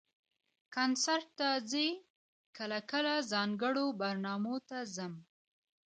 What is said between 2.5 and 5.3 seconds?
کله کله، ځانګړو برنامو ته ځم